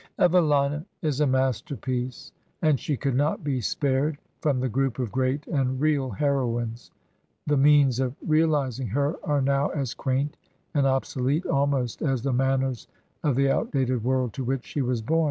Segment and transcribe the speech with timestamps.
[0.17, 2.31] Evehna is a masterpiece,
[2.63, 6.89] and she could not be spared from the group of great and real heroines.
[7.45, 10.37] The means of realizing her are now as quaint
[10.73, 12.87] and ob solete almost as the manners
[13.21, 15.19] of the outdated world to which she was bom.